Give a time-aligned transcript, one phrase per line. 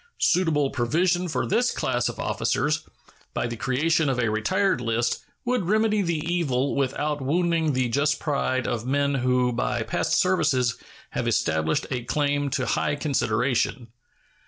[0.17, 2.89] Suitable provision for this class of officers,
[3.35, 8.19] by the creation of a retired list, would remedy the evil without wounding the just
[8.19, 10.75] pride of men who by past services
[11.11, 13.89] have established a claim to high consideration.